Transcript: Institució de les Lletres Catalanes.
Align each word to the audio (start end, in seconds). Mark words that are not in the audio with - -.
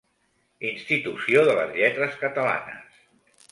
Institució 0.69 1.45
de 1.49 1.55
les 1.59 1.77
Lletres 1.81 2.19
Catalanes. 2.25 3.01